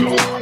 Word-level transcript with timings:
go. 0.00 0.33